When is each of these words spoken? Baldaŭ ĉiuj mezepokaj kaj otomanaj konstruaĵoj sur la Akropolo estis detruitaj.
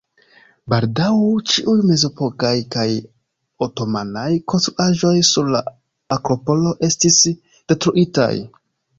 Baldaŭ 0.73 1.09
ĉiuj 1.49 1.73
mezepokaj 1.89 2.53
kaj 2.75 2.85
otomanaj 3.65 4.31
konstruaĵoj 4.53 5.11
sur 5.33 5.51
la 5.57 5.61
Akropolo 6.17 6.73
estis 6.89 7.19
detruitaj. 7.73 8.31